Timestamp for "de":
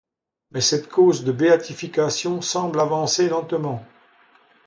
1.25-1.31